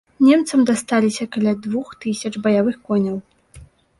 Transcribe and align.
Немцам 0.27 0.63
дасталіся 0.69 1.27
каля 1.35 1.53
двух 1.67 1.91
тысяч 2.05 2.31
баявых 2.47 2.81
коняў. 2.91 3.17